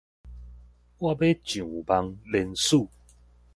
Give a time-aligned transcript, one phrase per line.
[0.03, 0.09] 我欲上
[1.85, 2.87] 網連署